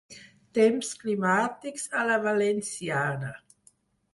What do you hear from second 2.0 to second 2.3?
a la